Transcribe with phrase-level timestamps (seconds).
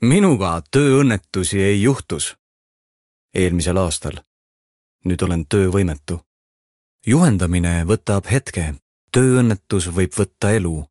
[0.00, 2.36] minuga tööõnnetusi ei juhtus.
[3.34, 4.12] eelmisel aastal.
[5.04, 6.20] nüüd olen töövõimetu.
[7.06, 8.74] juhendamine võtab hetke,
[9.12, 10.84] tööõnnetus võib võtta elu.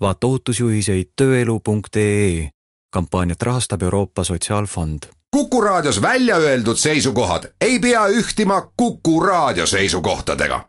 [0.00, 2.50] vaata ohutusjuhiseid tööelu.ee.
[2.92, 5.06] kampaaniat rahastab Euroopa Sotsiaalfond.
[5.30, 10.68] kuku raadios välja öeldud seisukohad ei pea ühtima Kuku raadio seisukohtadega.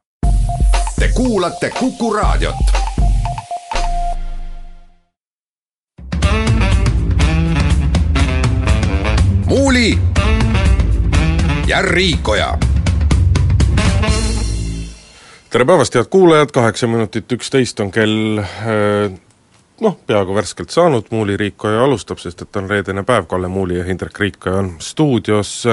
[1.00, 2.81] Te kuulate Kuku raadiot
[9.52, 10.00] Muuli
[11.68, 12.58] ja Riikoja.
[15.50, 19.12] tere päevast, head kuulajad, kaheksa minutit üksteist on kell äh,
[19.82, 23.84] noh, peaaegu värskelt saanud, Muuli Riikoja alustab, sest et on reedene päev, Kalle Muuli ja
[23.84, 25.68] Hindrek Riikoja on stuudios.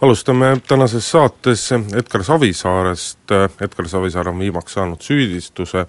[0.00, 5.86] alustame tänases saates Edgar Savisaarest, Edgar Savisaar on viimaks saanud süüdistuse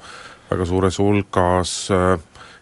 [0.50, 2.18] väga suures hulgas äh,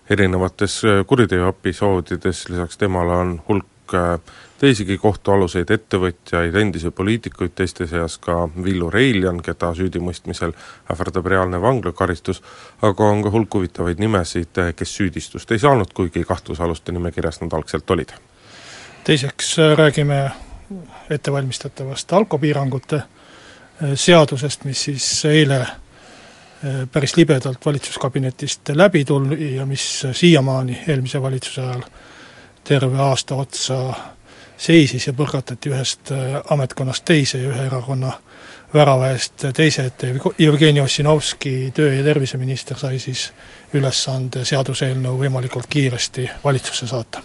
[0.09, 4.19] erinevates kuriteoepisoodides, lisaks temale on hulk äh,
[4.59, 10.55] teisigi kohtualuseid ettevõtjaid, endisi poliitikuid, teiste seas ka Villu Reiljan, keda süüdimõistmisel
[10.91, 12.41] ähvardab reaalne vanglakaristus,
[12.81, 17.91] aga on ka hulk huvitavaid nimesid, kes süüdistust ei saanud, kuigi kahtlusaluste nimekirjas nad algselt
[17.91, 18.15] olid.
[19.03, 20.31] teiseks äh, räägime
[21.09, 30.07] ettevalmistatavast alkopiirangute äh, seadusest, mis siis eile äh, päris libedalt valitsuskabinetist läbi tuli ja mis
[30.11, 31.81] siiamaani, eelmise valitsuse ajal,
[32.63, 33.93] terve aasta otsa
[34.57, 38.13] seisis ja põrgatati ühest äh, ametkonnast teise ja ühe erakonna
[38.73, 43.29] värava eest teise ette, Jevgeni Ossinovski, töö- ja terviseminister, sai siis
[43.73, 47.23] ülesande seaduseelnõu võimalikult kiiresti valitsusse saata.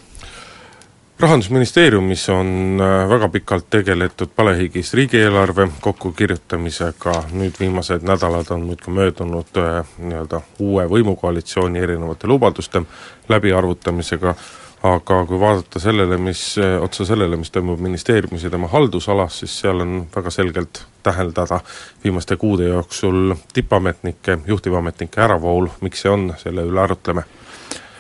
[1.20, 9.60] Rahandusministeeriumis on äh, väga pikalt tegeletud palehigis riigieelarve kokkukirjutamisega, nüüd viimased nädalad on muudkui möödunud
[9.60, 12.82] äh, nii-öelda uue võimukoalitsiooni erinevate lubaduste
[13.28, 14.34] läbiarvutamisega,
[14.82, 19.80] aga kui vaadata sellele, mis, otsa sellele, mis toimub ministeeriumis ja tema haldusalas, siis seal
[19.84, 21.60] on väga selgelt täheldada
[22.04, 27.22] viimaste kuude jooksul tippametnike, juhtivametnike äravool, miks see on, selle üle arutleme.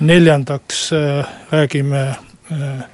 [0.00, 2.84] neljandaks äh, räägime äh,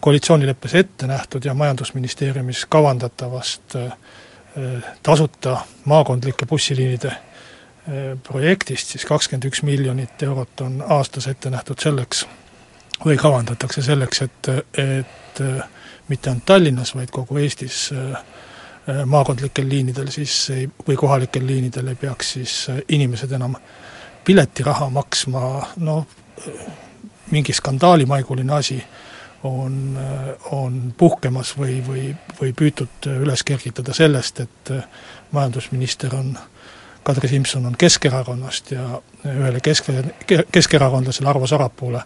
[0.00, 3.92] koalitsioonileppes ette nähtud ja Majandusministeeriumis kavandatavast äh,
[5.02, 7.12] tasuta maakondlike bussiliinide
[8.22, 12.24] projektist, siis kakskümmend üks miljonit eurot on aastas ette nähtud selleks,
[13.04, 14.48] või kavandatakse selleks, et,
[14.78, 15.42] et
[16.08, 17.90] mitte ainult Tallinnas, vaid kogu Eestis
[18.86, 22.54] maakondlikel liinidel siis ei, või kohalikel liinidel ei peaks siis
[22.88, 23.56] inimesed enam
[24.24, 25.42] piletiraha maksma,
[25.76, 26.06] noh,
[27.30, 28.78] mingi skandaalimaiguline asi
[29.42, 29.98] on,
[30.50, 32.08] on puhkemas või, või,
[32.40, 34.72] või püütud üles kergitada sellest, et
[35.32, 36.36] majandusminister on
[37.06, 39.92] Kadri Simson on Keskerakonnast ja ühele kesk-,
[40.52, 42.00] keskerakondlasele Arvo Sarapuule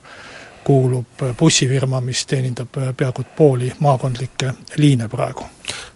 [0.64, 5.44] kuulub bussifirma, mis teenindab peaaegu pooli maakondlikke liine praegu.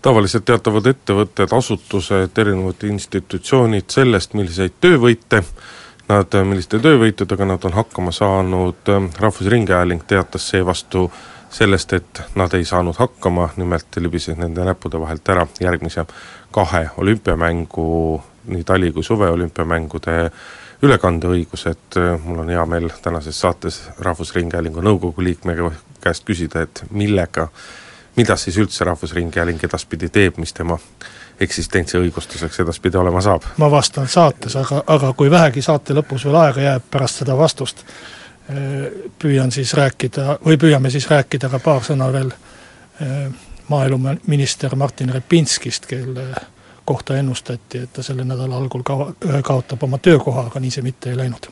[0.03, 5.43] tavaliselt teatavad ettevõtted, asutused, erinevad institutsioonid sellest, milliseid töövõite
[6.09, 11.11] nad, milliste töövõitudega nad on hakkama saanud, Rahvusringhääling teatas seevastu
[11.55, 16.07] sellest, et nad ei saanud hakkama, nimelt libises nende näppude vahelt ära järgmise
[16.55, 20.31] kahe olümpiamängu, nii tali- kui suveolümpiamängude
[20.85, 25.57] ülekandeõigus, et äh, mul on hea meel tänases saates Rahvusringhäälingu nõukogu liikme
[26.05, 27.49] käest küsida, et millega,
[28.17, 30.79] mida siis üldse Rahvusringhääling edaspidi teeb, mis tema
[31.41, 33.47] eksistentsi õigustuseks edaspidi olema saab?
[33.59, 37.85] ma vastan saates, aga, aga kui vähegi saate lõpus veel aega jääb pärast seda vastust,
[38.51, 38.87] äh,
[39.19, 43.29] püüan siis rääkida, või püüame siis rääkida ka paar sõna veel äh,
[43.69, 46.29] maaeluminister Martin Repinskist, kelle
[46.85, 49.13] kohta ennustati, et ta selle nädala algul kava,
[49.43, 51.51] kaotab oma töökoha, aga nii see mitte ei läinud.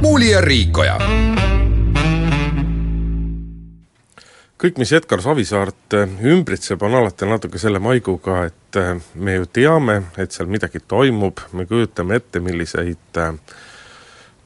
[0.00, 0.98] muuli ja Riikoja.
[4.56, 5.94] kõik, mis Edgar Savisaart
[6.24, 8.78] ümbritseb, on alati natuke selle maiguga, et
[9.14, 13.20] me ju teame, et seal midagi toimub, me kujutame ette, milliseid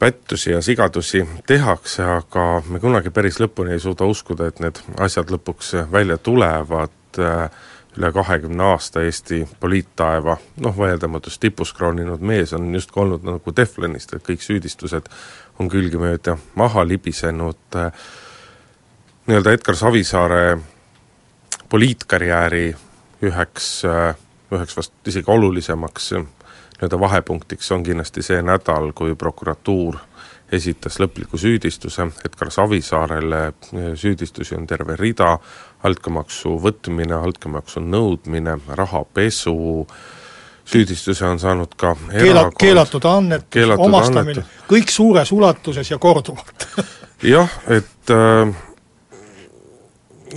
[0.01, 5.31] pättusi ja sigadusi tehakse, aga me kunagi päris lõpuni ei suuda uskuda, et need asjad
[5.31, 7.51] lõpuks välja tulevad, äh,
[7.98, 14.15] üle kahekümne aasta Eesti poliittaeva noh, vaieldamatust tipus krooninud mees on justkui olnud nagu teflonist,
[14.15, 15.10] et kõik süüdistused
[15.59, 17.92] on külgemööda maha libisenud, äh,
[19.27, 20.59] nii-öelda Edgar Savisaare
[21.68, 22.68] poliitkarjääri
[23.22, 24.15] üheks, äh,
[24.53, 26.13] üheks vast isegi olulisemaks
[26.80, 29.98] nii-öelda vahepunktiks on kindlasti see nädal, kui prokuratuur
[30.53, 33.53] esitas lõpliku süüdistuse Edgar Savisaarele,
[33.95, 35.39] süüdistusi on terve rida,
[35.82, 39.86] altkäemaksu võtmine, altkäemaksu nõudmine, rahapesu,
[40.65, 46.66] süüdistuse on saanud ka Keela-, keelatud annetus, omastamine, kõik suures ulatuses ja korduvalt.
[47.32, 48.53] Jah, et äh,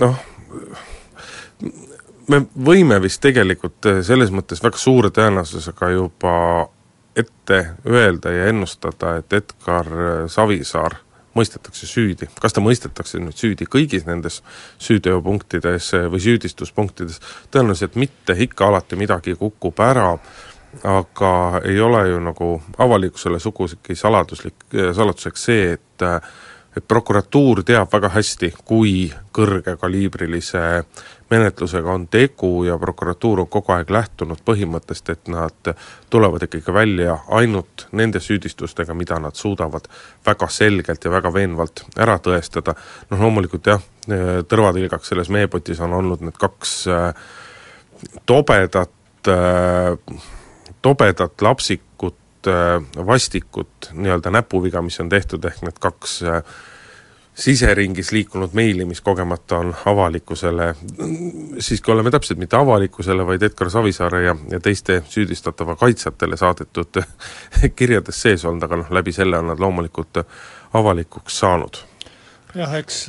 [0.00, 0.16] noh,
[2.28, 6.36] me võime vist tegelikult äh, selles mõttes väga suure tõenäosusega juba
[7.16, 9.86] ette öelda ja ennustada, et Edgar
[10.28, 11.03] Savisaar
[11.34, 12.28] mõistetakse süüdi.
[12.40, 14.40] kas ta mõistetakse nüüd süüdi kõigis nendes
[14.78, 17.20] süüteopunktides või süüdistuspunktides,
[17.50, 20.12] tõenäoliselt mitte, ikka alati midagi kukub ära,
[20.82, 26.08] aga ei ole ju nagu avalikkusele sugugi saladuslik, saladuseks see, et
[26.76, 30.62] et prokuratuur teab väga hästi, kui kõrgekaliibrilise
[31.30, 35.72] menetlusega on tegu ja prokuratuur on kogu aeg lähtunud põhimõttest, et nad
[36.10, 39.88] tulevad ikkagi välja ainult nende süüdistustega, mida nad suudavad
[40.26, 42.74] väga selgelt ja väga veenvalt ära tõestada.
[43.10, 43.80] noh loomulikult jah,
[44.48, 47.10] tõrvatilgaks selles meepotis on olnud need kaks äh,
[48.26, 48.90] tobedat,
[50.82, 52.16] tobedat lapsikut,
[53.06, 56.42] vastikut nii-öelda näpuviga, mis on tehtud, ehk need kaks äh,
[57.34, 60.74] siseringis liikunud meili, mis kogemata on avalikkusele,
[61.58, 67.00] siiski oleme täpsed, mitte avalikkusele, vaid Edgar Savisaare ja, ja teiste süüdistatava kaitsjatele saadetud
[67.76, 70.22] kirjades sees olnud, aga noh, läbi selle on nad loomulikult
[70.72, 71.82] avalikuks saanud.
[72.54, 73.06] jah, eks,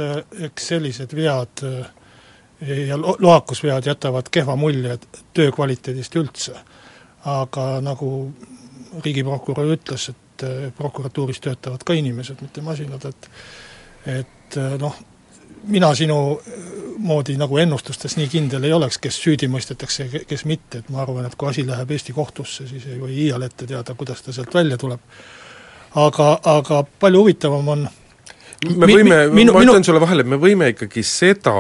[0.50, 4.98] eks sellised vead eh, ja lo-, loakusvead jätavad kehva mulje
[5.34, 6.58] töö kvaliteedist üldse.
[7.26, 8.34] aga nagu
[9.04, 13.30] riigiprokurör ütles, et eh, prokuratuuris töötavad ka inimesed, mitte masinad, et
[14.06, 14.94] et noh,
[15.74, 16.38] mina sinu
[16.98, 21.02] moodi nagu ennustustes nii kindel ei oleks, kes süüdi mõistetakse ja kes mitte, et ma
[21.04, 24.34] arvan, et kui asi läheb Eesti kohtusse, siis ei või iial ette teada, kuidas ta
[24.34, 25.00] sealt välja tuleb.
[25.96, 27.88] aga, aga palju huvitavam on
[28.66, 31.54] me võime, ma ütlen sulle vahele, et me võime ikkagi seda,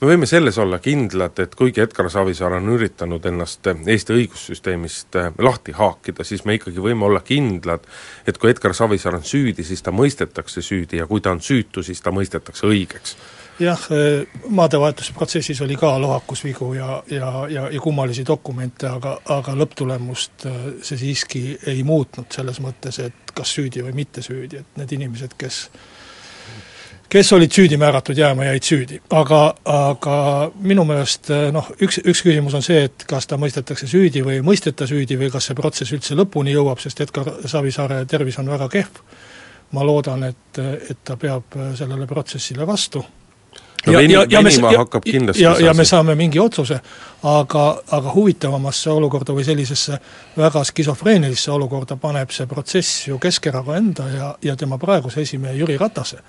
[0.00, 5.32] me võime selles olla kindlad, et kuigi Edgar Savisaar on üritanud ennast Eesti õigussüsteemist äh,
[5.38, 7.86] lahti haakida, siis me ikkagi võime olla kindlad,
[8.28, 11.84] et kui Edgar Savisaar on süüdi, siis ta mõistetakse süüdi ja kui ta on süütu,
[11.86, 13.16] siis ta mõistetakse õigeks.
[13.60, 20.46] Jah, äh, maadevahetusprotsessis oli ka lohakusvigu ja, ja, ja, ja kummalisi dokumente, aga, aga lõpptulemust
[20.48, 24.94] äh, see siiski ei muutnud selles mõttes, et kas süüdi või mitte süüdi, et need
[24.96, 25.66] inimesed, kes
[27.10, 29.00] kes olid süüdi määratud jääma, jäid süüdi.
[29.10, 30.16] aga, aga
[30.62, 34.46] minu meelest noh, üks, üks küsimus on see, et kas ta mõistetakse süüdi või ei
[34.46, 38.68] mõisteta süüdi või kas see protsess üldse lõpuni jõuab, sest Edgar Savisaare tervis on väga
[38.68, 39.02] kehv.
[39.70, 40.58] ma loodan, et,
[40.90, 43.04] et ta peab sellele protsessile vastu
[43.86, 46.80] no ja, ja, ja venima hakkab kindlasti ja, ja me saame mingi otsuse,
[47.22, 49.98] aga, aga huvitavamasse olukorda või sellisesse
[50.36, 55.78] väga skisofreenilisse olukorda paneb see protsess ju Keskerakonna enda ja, ja tema praeguse esimehe Jüri
[55.78, 56.20] Ratase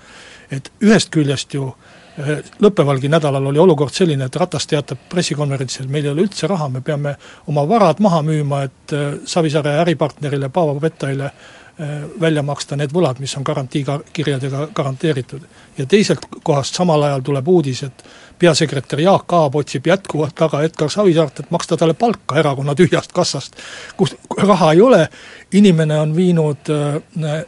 [0.52, 1.70] et ühest küljest ju
[2.18, 6.68] eh, lõppevalgi nädalal oli olukord selline, et Ratas teatab pressikonverentsil, meil ei ole üldse raha,
[6.72, 7.16] me peame
[7.50, 13.20] oma varad maha müüma, et eh, Savisaare äripartnerile Paavo Petaile eh, välja maksta need võlad,
[13.22, 15.48] mis on garantiikirjadega garanteeritud.
[15.78, 18.04] ja teiselt kohast samal ajal tuleb uudis, et
[18.38, 23.56] peasekretär Jaak Aab otsib jätkuvalt taga Edgar Savisaart, et maksta talle palka erakonna tühjast kassast,
[23.96, 25.06] kus raha ei ole,
[25.52, 26.72] inimene on viinud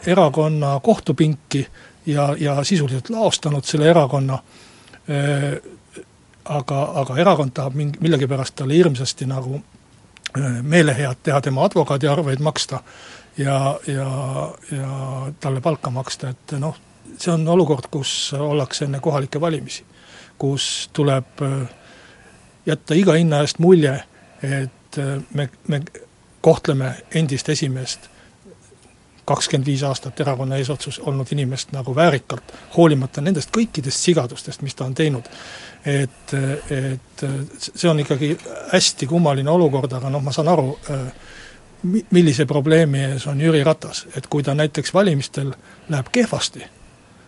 [0.06, 1.66] erakonna kohtupinki
[2.06, 4.38] ja, ja sisuliselt laostanud selle erakonna,
[6.44, 9.60] aga, aga erakond tahab mingi, millegipärast talle hirmsasti nagu
[10.62, 12.80] meelehead teha, tema advokaadi arveid maksta
[13.38, 14.08] ja, ja,
[14.72, 14.90] ja
[15.40, 16.76] talle palka maksta, et noh,
[17.18, 19.84] see on olukord, kus ollakse enne kohalikke valimisi.
[20.38, 21.40] kus tuleb
[22.66, 23.94] jätta iga hinna eest mulje,
[24.42, 24.98] et
[25.34, 25.82] me, me
[26.40, 28.10] kohtleme endist esimeest
[29.24, 34.84] kakskümmend viis aastat erakonna eesotsas olnud inimest nagu väärikalt, hoolimata nendest kõikidest sigadustest, mis ta
[34.84, 35.28] on teinud.
[35.84, 36.34] et,
[36.70, 37.24] et
[37.60, 38.36] see on ikkagi
[38.72, 40.78] hästi kummaline olukord, aga noh, ma saan aru,
[42.10, 45.52] millise probleemi ees on Jüri Ratas, et kui ta näiteks valimistel
[45.88, 46.64] läheb kehvasti,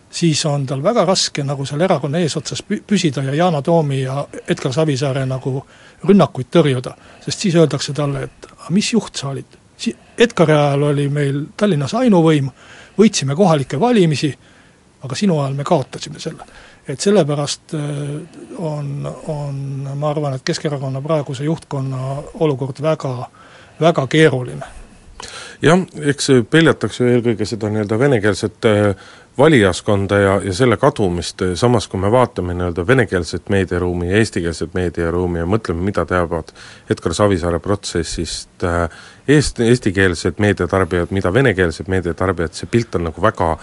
[0.09, 4.73] siis on tal väga raske nagu seal erakonna eesotsas püsida ja Yana Toomi ja Edgar
[4.73, 5.61] Savisaare nagu
[6.07, 9.57] rünnakuid tõrjuda, sest siis öeldakse talle, et mis juht sa olid
[10.17, 12.49] Edgari ajal oli meil Tallinnas ainuvõim,
[12.97, 14.31] võitsime kohalikke valimisi,
[15.05, 16.43] aga sinu ajal me kaotasime selle.
[16.87, 17.81] et sellepärast äh,
[18.57, 19.55] on, on,
[19.95, 23.29] ma arvan, et Keskerakonna praeguse juhtkonna olukord väga,
[23.81, 24.65] väga keeruline
[25.61, 29.07] jah, eks peljatakse eelkõige seda nii-öelda venekeelset äh,
[29.37, 35.39] valijaskonda ja, ja selle kadumist, samas kui me vaatame nii-öelda venekeelset meediaruumi ja eestikeelset meediaruumi
[35.43, 36.49] ja mõtleme, mida teavad
[36.89, 38.87] Edgar Savisaare protsessist äh,
[39.27, 43.53] eest-, eestikeelsed meediatarbijad, mida venekeelsed meediatarbijad, see pilt on nagu väga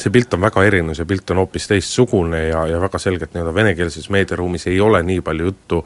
[0.00, 3.54] see pilt on väga erinev, see pilt on hoopis teistsugune ja, ja väga selgelt nii-öelda
[3.54, 5.84] venekeelses meediaruumis ei ole nii palju juttu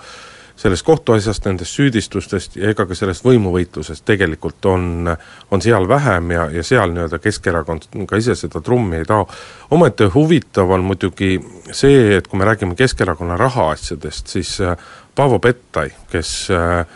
[0.56, 5.10] sellest kohtuasjast, nendest süüdistustest ja ega ka sellest võimuvõitlusest tegelikult on,
[5.50, 9.26] on seal vähem ja, ja seal nii-öelda Keskerakond ka ise seda trummi ei taha.
[9.74, 11.36] omaette huvitav on muidugi
[11.72, 14.76] see, et kui me räägime Keskerakonna rahaasjadest, siis äh,
[15.14, 16.86] Paavo Pettai, kes äh,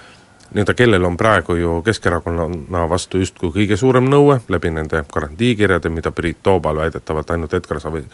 [0.54, 6.14] nii-öelda kellel on praegu ju Keskerakonna vastu justkui kõige suurem nõue läbi nende garantiikirjade, mida
[6.14, 8.04] Priit Toobal väidetavalt ainult Edgar Savi,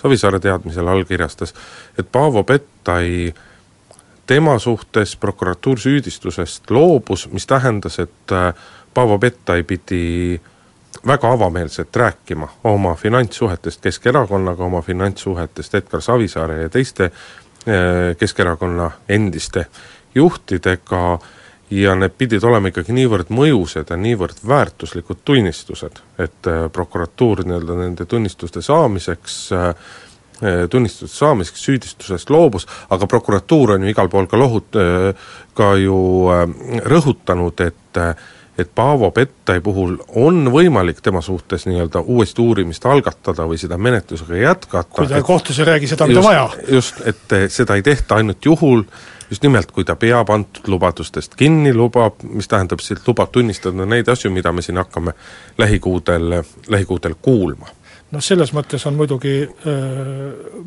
[0.00, 1.54] Savisaare teadmisel allkirjastas,
[1.98, 3.34] et Paavo Pettai
[4.26, 8.54] tema suhtes prokuratuur süüdistusest loobus, mis tähendas, et äh,
[8.94, 10.40] Paavo Pettai pidi
[11.06, 19.66] väga avameelselt rääkima oma finantssuhetest Keskerakonnaga, oma finantssuhetest Edgar Savisaare ja teiste äh, Keskerakonna endiste
[20.14, 21.18] juhtidega.
[21.70, 27.78] Ja need pidid olema ikkagi niivõrd mõjusad ja niivõrd väärtuslikud tunnistused, et äh, prokuratuur nii-öelda
[27.78, 29.70] nende tunnistuste saamiseks äh,
[30.42, 34.80] äh, tunnistuste saamiseks süüdistusest loobus, aga prokuratuur on ju igal pool ka lohut-,
[35.54, 35.98] ka ju
[36.84, 38.02] rõhutanud, et
[38.58, 44.36] et Paavo Pettai puhul on võimalik tema suhtes nii-öelda uuesti uurimist algatada või seda menetlusega
[44.36, 44.94] jätkata.
[44.94, 46.48] kui ta kohtus ei räägi seda, mida vaja.
[46.70, 48.84] just, et seda ei tehta ainult juhul,
[49.30, 54.08] just nimelt, kui ta peab antud lubadustest kinni, lubab, mis tähendab et lubab tunnistada neid
[54.08, 55.16] asju, mida me siin hakkame
[55.58, 57.74] lähikuudel, lähikuudel kuulma
[58.14, 59.82] noh, selles mõttes on muidugi äh,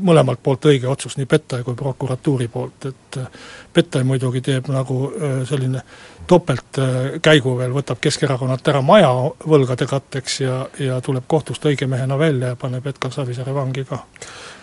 [0.04, 5.00] mõlemalt poolt õige otsus, nii Pettai kui prokuratuuri poolt, et äh, Pettai muidugi teeb nagu
[5.10, 5.84] äh, selline
[6.28, 9.10] topeltkäigu veel, võtab Keskerakonnalt ära maja
[9.48, 14.02] võlgade katteks ja, ja tuleb kohtust õige mehena välja ja paneb Edgar Savisaare vangi ka.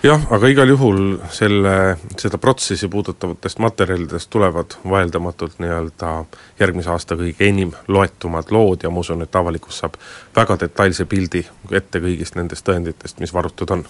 [0.03, 1.01] jah, aga igal juhul
[1.33, 6.13] selle, seda protsessi puudutavatest materjalidest tulevad vaieldamatult nii-öelda
[6.61, 9.97] järgmise aasta kõige enim loetumad lood ja ma usun, et avalikkus saab
[10.37, 13.87] väga detailse pildi ette kõigist nendest tõenditest, mis varutud on.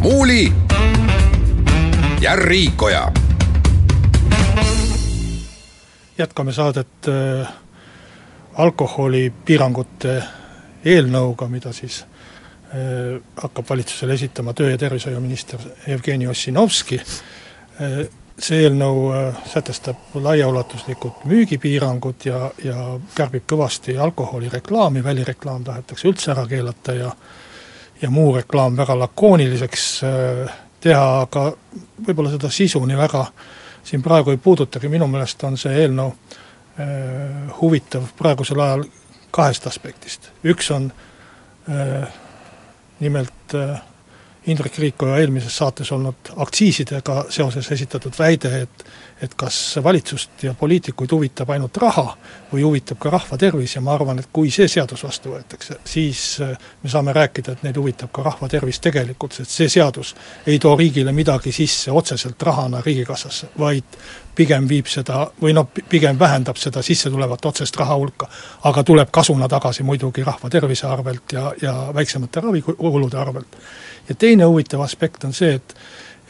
[0.00, 0.46] muuli
[2.20, 3.29] ja Riikoja
[6.20, 7.48] jätkame saadet äh,
[8.60, 10.22] alkoholipiirangute
[10.84, 18.08] eelnõuga, mida siis äh, hakkab valitsusele esitama töö- ja tervishoiuminister Jevgeni Ossinovski äh,.
[18.40, 19.10] see eelnõu
[19.52, 22.84] sätestab laiaulatuslikud müügipiirangud ja, ja
[23.14, 27.10] kärbib kõvasti alkoholireklaami, välireklaam tahetakse üldse ära keelata ja
[28.00, 29.84] ja muu reklaam väga lakooniliseks
[30.80, 31.42] teha, aga
[32.06, 36.10] võib-olla seda sisu nii väga äh, siin praegu ei puudutagi, minu meelest on see eelnõu
[36.10, 38.84] äh, huvitav praegusel ajal
[39.30, 40.90] kahest aspektist, üks on
[41.70, 42.08] äh,
[43.00, 43.80] nimelt äh,
[44.46, 48.84] Indrek Riikoja eelmises saates olnud aktsiisidega seoses esitatud väide, et
[49.22, 52.06] et kas valitsust ja poliitikuid huvitab ainult raha
[52.52, 56.22] või huvitab ka rahva tervis ja ma arvan, et kui see seadus vastu võetakse, siis
[56.40, 60.14] äh, me saame rääkida, et neid huvitab ka rahva tervis tegelikult, sest see seadus
[60.46, 64.00] ei too riigile midagi sisse otseselt rahana riigikassasse, vaid
[64.36, 68.28] pigem viib seda, või noh, pigem vähendab seda sissetulevat otsest raha hulka.
[68.64, 73.56] aga tuleb kasuna tagasi muidugi rahva tervise arvelt ja, ja väiksemate ravikulude arvelt.
[74.08, 75.76] ja teine huvitav aspekt on see, et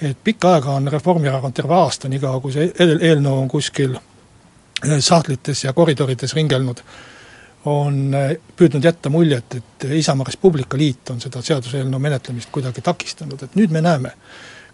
[0.03, 5.65] et pikka aega on Reformierakond terve aasta, niikaua kui see eelnõu on kuskil eh, sahtlites
[5.65, 6.81] ja koridorides ringelnud,
[7.71, 12.85] on eh, püüdnud jätta muljet, et Isamaa Res Publica liit on seda seaduseelnõu menetlemist kuidagi
[12.85, 14.15] takistanud, et nüüd me näeme,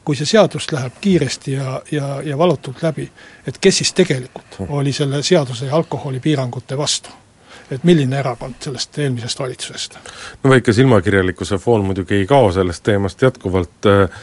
[0.06, 3.09] kui see seadus läheb kiiresti ja, ja, ja valutult läbi,
[3.47, 7.25] et kes siis tegelikult oli selle seaduse ja alkoholipiirangute vastu
[7.70, 9.99] et milline erakond sellest eelmisest valitsusest?
[10.42, 14.23] no väike silmakirjalikkuse foon muidugi ei kao sellest teemast jätkuvalt, äh,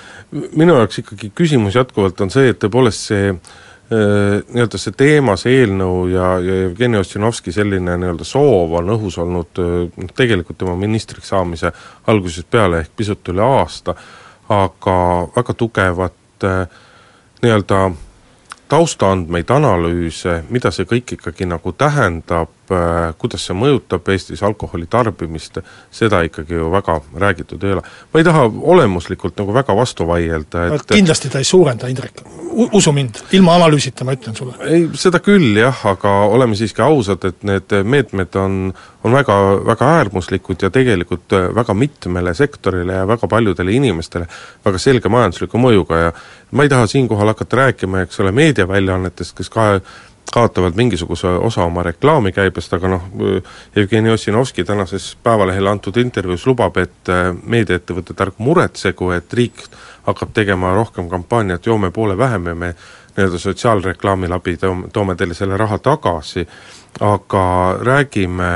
[0.56, 3.44] minu jaoks ikkagi küsimus jätkuvalt on see, et tõepoolest see äh,
[4.54, 9.60] nii-öelda see teema, see eelnõu ja, ja Jevgeni Ossinovski selline nii-öelda soov on õhus olnud
[9.60, 11.74] noh, tegelikult tema ministriks saamise
[12.08, 13.96] algusest peale ehk pisut üle aasta,
[14.54, 14.98] aga
[15.36, 16.50] väga tugevat
[17.44, 17.86] nii-öelda
[18.70, 25.60] taustaandmeid, analüüse, mida see kõik ikkagi nagu tähendab, äh, kuidas see mõjutab Eestis alkoholi tarbimist,
[25.94, 27.84] seda ikkagi ju väga räägitud ei ole.
[28.14, 32.24] ma ei taha olemuslikult nagu väga vastu vaielda, et kindlasti ta ei suurenda, Indrek,
[32.72, 34.56] usu mind, ilma analüüsita ma ütlen sulle.
[34.66, 39.92] ei, seda küll jah, aga oleme siiski ausad, et need meetmed on, on väga, väga
[40.00, 44.28] äärmuslikud ja tegelikult väga mitmele sektorile ja väga paljudele inimestele
[44.66, 46.16] väga selge majandusliku mõjuga ja
[46.54, 49.82] ma ei taha siinkohal hakata rääkima, eks ole, meediaväljaannetest, kes kahe
[50.34, 53.04] kaotavad mingisuguse osa oma reklaamikäibest, aga noh,
[53.76, 59.66] Jevgeni Ossinovski tänases Päevalehele antud intervjuus lubab, et äh, meediaettevõtted ärgu muretsegu, et riik
[60.08, 62.74] hakkab tegema rohkem kampaaniat Joome poole vähem ja me
[63.18, 66.48] nii-öelda sotsiaalreklaami läbi toome, toome teile selle raha tagasi,
[67.00, 67.46] aga
[67.82, 68.52] räägime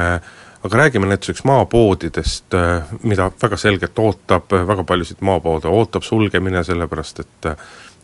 [0.66, 7.20] aga räägime näituseks maapoodidest, äh, mida väga selgelt ootab, väga paljusid maapoode ootab sulgemine, sellepärast
[7.20, 7.51] et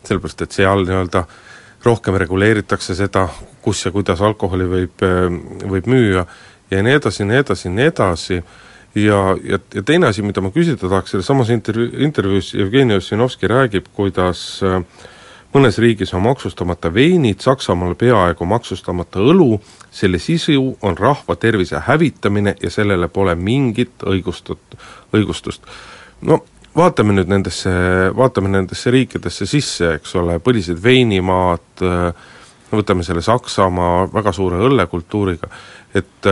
[0.08, 1.24] sellepärast et seal nii-öelda
[1.84, 3.28] rohkem reguleeritakse seda,
[3.62, 5.04] kus ja kuidas alkoholi võib,
[5.68, 6.24] võib müüa
[6.70, 8.38] ja nii edasi, nii edasi, nii edasi,
[8.94, 13.50] ja, ja, ja teine asi, mida ma küsida tahaks, selles samas intervjuu, intervjuus Jevgeni Ossinovski
[13.50, 14.80] räägib, kuidas äh,
[15.54, 19.58] mõnes riigis on maksustamata veinid, Saksamaal peaaegu maksustamata õlu,
[19.94, 24.78] selle sisu on rahva tervise hävitamine ja sellele pole mingit õigustut-,
[25.14, 25.62] õigustust.
[26.22, 26.44] no
[26.76, 27.70] vaatame nüüd nendesse,
[28.16, 31.84] vaatame nendesse riikidesse sisse, eks ole, põlised veinimaad,
[32.74, 35.50] võtame selle Saksamaa väga suure õllekultuuriga,
[35.94, 36.28] et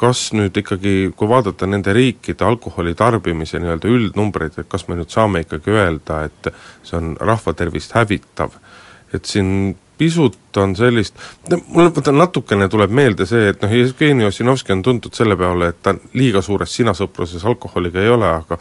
[0.00, 5.12] kas nüüd ikkagi, kui vaadata nende riikide alkoholi tarbimise nii-öelda üldnumbreid, et kas me nüüd
[5.12, 8.56] saame ikkagi öelda, et see on rahva tervist hävitav?
[9.12, 11.14] Et siin pisut on sellist,
[11.66, 15.82] mulle vaata natukene tuleb meelde see, et noh, Jevgeni Ossinovski on tuntud selle peale, et
[15.84, 18.58] ta liiga suures sinasõpruses alkoholiga ei ole, aga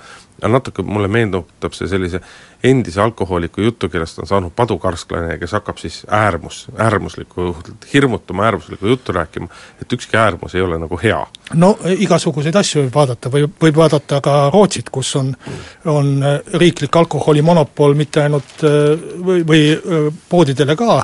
[0.48, 2.22] natuke mulle meenutab see sellise
[2.64, 7.58] endise alkohooliku jutu, kellest on saanud padukarsklane kes hakkab siis äärmus, äärmuslikku,
[7.94, 9.48] hirmutama äärmuslikku juttu rääkima,
[9.82, 11.28] et ükski äärmus ei ole nagu hea.
[11.54, 15.34] no igasuguseid asju võib vaadata, võib, võib vaadata ka Rootsit, kus on,
[15.86, 16.14] on
[16.54, 18.66] riiklik alkoholimonopol mitte ainult
[19.26, 19.64] või, või
[20.30, 21.02] poodidele ka,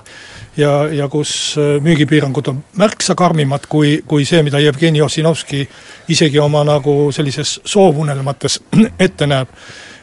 [0.58, 5.64] ja, ja kus äh, müügipiirangud on märksa karmimad kui, kui see, mida Jevgeni Ossinovski
[6.10, 8.62] isegi oma nagu sellises soovunelmates
[9.08, 9.54] ette näeb.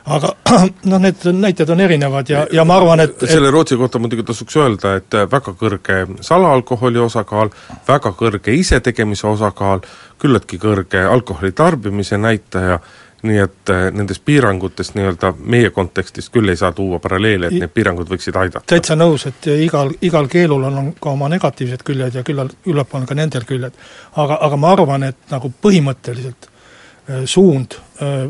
[0.05, 0.35] Aga
[0.91, 4.59] noh, need näited on erinevad ja, ja ma arvan, et selle Rootsi kohta muidugi tasuks
[4.61, 7.53] öelda, et väga kõrge salaalkoholi osakaal,
[7.89, 9.81] väga kõrge isetegemise osakaal,
[10.21, 12.79] küllaltki kõrge alkoholi tarbimise näitaja
[13.25, 17.73] nii et äh, nendest piirangutest nii-öelda meie kontekstist küll ei saa tuua paralleele, et need
[17.75, 18.67] piirangud võiksid aidata.
[18.75, 23.07] täitsa nõus, et igal, igal keelul on, ka oma negatiivsed küljed ja küllal, küllap on
[23.09, 23.77] ka nendel küljed.
[24.17, 28.29] aga, aga ma arvan, et nagu põhimõtteliselt äh, suund äh,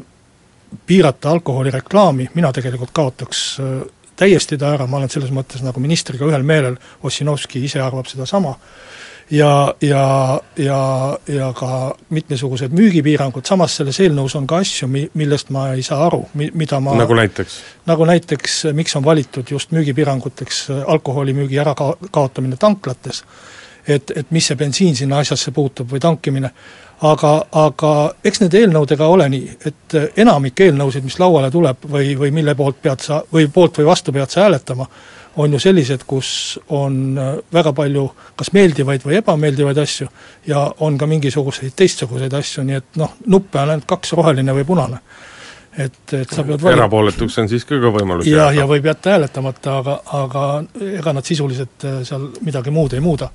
[0.86, 3.44] piirata alkoholireklaami, mina tegelikult kaotaks
[4.16, 8.54] täiesti ta ära, ma olen selles mõttes nagu ministriga ühel meelel, Ossinovski ise arvab sedasama,
[9.31, 15.50] ja, ja, ja, ja ka mitmesugused müügipiirangud, samas selles eelnõus on ka asju, mi-, millest
[15.54, 17.59] ma ei saa aru, mi-, mida ma nagu näiteks?
[17.88, 23.25] nagu näiteks, miks on valitud just müügipiiranguteks alkoholimüügi äraka-, kaotamine tanklates,
[23.88, 26.53] et, et mis see bensiin sinna asjasse puutub või tankimine,
[27.05, 27.94] aga, aga
[28.25, 32.81] eks nende eelnõudega ole nii, et enamik eelnõusid, mis lauale tuleb või, või mille poolt
[32.83, 34.87] pead sa, või poolt või vastu pead sa hääletama,
[35.37, 40.09] on ju sellised, kus on äh, väga palju kas meeldivaid või ebameeldivaid asju
[40.47, 44.66] ja on ka mingisuguseid teistsuguseid asju, nii et noh, nuppe on ainult kaks, roheline või
[44.68, 45.01] punane
[45.78, 46.78] et, et sa pead valima.
[46.78, 50.42] erapooletuks on siiski ka võimalus ja, ja võib jätta hääletamata, aga, aga
[51.00, 53.30] ega nad sisuliselt äh, seal midagi muud ei muuda.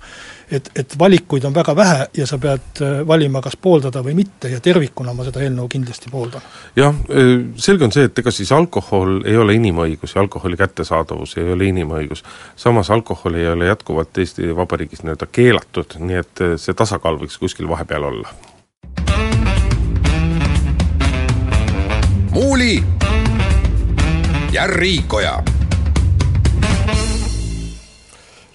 [0.51, 4.49] et, et valikuid on väga vähe ja sa pead äh, valima, kas pooldada või mitte
[4.49, 6.45] ja tervikuna ma seda eelnõu kindlasti pooldan.
[6.75, 11.37] jah, äh, selge on see, et ega siis alkohol ei ole inimõigus ja alkoholi kättesaadavus
[11.37, 12.23] ei ole inimõigus.
[12.55, 17.67] samas alkohol ei ole jätkuvalt Eesti Vabariigis nii-öelda keelatud, nii et see tasakaal võiks kuskil
[17.69, 18.48] vahepeal olla
[22.39, 22.83] Muuli
[24.51, 25.43] ja Riikoja.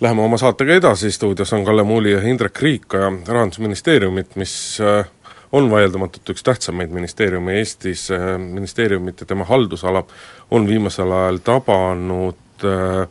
[0.01, 5.11] Läheme oma saatega edasi, stuudios on Kalle Muuli ja Indrek Riikoja Rahandusministeeriumit, mis äh,
[5.53, 10.05] on vaieldamatult üks tähtsamaid ministeeriume Eestis, äh, ministeeriumit ja tema haldusala
[10.51, 13.05] on viimasel ajal tabanud äh,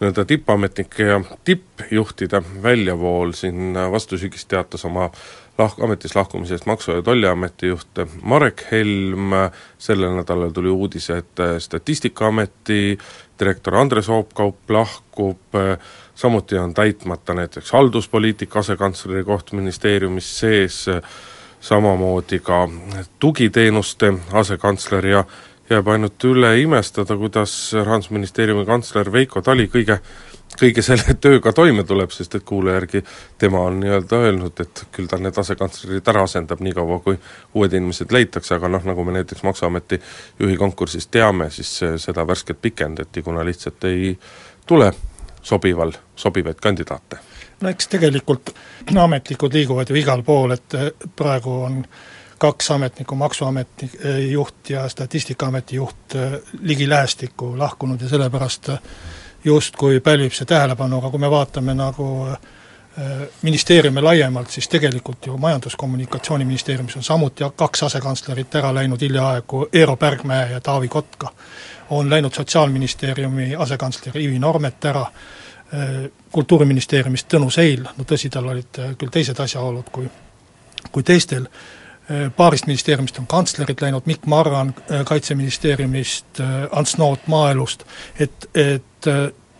[0.00, 5.10] nii-öelda tippametnike ja tippjuhtide väljavool, siin vastusügis teatas oma
[5.58, 9.30] lahk-, ametist lahkumisest Maksu- ja Tolliameti juht Marek Helm,
[9.78, 12.98] sellel nädalal tuli uudis, et Statistikaameti
[13.38, 15.38] direktor Andres Oopkaup lahkub,
[16.14, 20.84] samuti on täitmata näiteks halduspoliitika asekantsleri koht ministeeriumis sees,
[21.60, 22.68] samamoodi ka
[23.18, 25.24] tugiteenuste asekantsler ja
[25.70, 29.98] jääb ainult üle imestada, kuidas Rahandusministeeriumi kantsler Veiko Tali kõige
[30.60, 33.02] kõige selle tööga toime tuleb, sest et kuulaja järgi
[33.38, 37.18] tema on nii-öelda öelnud, et küll ta need asekantslerid ära asendab niikaua, kui
[37.54, 40.00] uued inimesed leitakse, aga noh, nagu me näiteks Maksuameti
[40.38, 44.14] juhi konkursist teame, siis seda värsket pikendati, kuna lihtsalt ei
[44.66, 44.92] tule
[45.42, 47.18] sobival, sobivaid kandidaate.
[47.60, 48.54] no eks tegelikult
[49.00, 50.76] ametnikud liiguvad ju igal pool, et
[51.16, 51.84] praegu on
[52.38, 53.90] kaks ametnikku, Maksuameti
[54.30, 56.16] juht ja Statistikaameti juht
[56.60, 58.68] ligi lähestikku lahkunud ja sellepärast
[59.44, 62.38] justkui pälvib see tähelepanu, aga kui me vaatame nagu äh,
[63.42, 70.50] ministeeriume laiemalt, siis tegelikult ju Majandus-Kommunikatsiooniministeeriumis on samuti kaks asekantslerit ära läinud hiljaaegu, Eero Pärgmäe
[70.50, 71.32] ja Taavi Kotka.
[71.90, 78.78] on läinud Sotsiaalministeeriumi asekantsler Ivi Normet ära, äh, Kultuuriministeeriumist Tõnu Seil, no tõsi, tal olid
[78.78, 80.08] äh, küll teised asjaolud kui,
[80.92, 81.46] kui teistel,
[82.36, 86.40] paarist ministeeriumist on kantslerid läinud, Mikk Marran Kaitseministeeriumist,
[86.70, 87.84] Ants Noot Maaelust,
[88.20, 89.08] et, et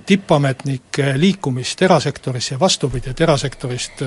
[0.06, 4.02] tippametnike liikumist erasektorisse ja vastupidi, et erasektorist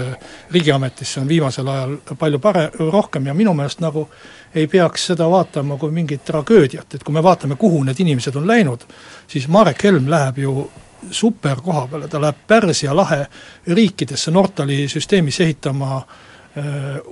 [0.51, 4.07] riigiametisse on viimasel ajal palju pare-, rohkem ja minu meelest nagu
[4.55, 8.47] ei peaks seda vaatama kui mingit tragöödiat, et kui me vaatame, kuhu need inimesed on
[8.47, 8.85] läinud,
[9.27, 10.69] siis Marek Helm läheb ju
[11.11, 13.25] super koha peale, ta läheb Pärsia lahe
[13.67, 16.26] riikidesse Nortali süsteemis ehitama Äh,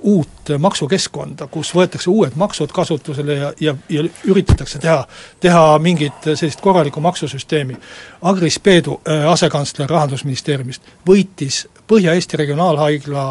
[0.02, 5.06] uut maksukeskkonda, kus võetakse uued maksud kasutusele ja, ja, ja üritatakse teha,
[5.40, 7.76] teha mingit sellist korralikku maksusüsteemi.
[8.22, 13.26] Agris Peedu, äh, asekantsler Rahandusministeeriumist, võitis Põhja-Eesti Regionaalhaigla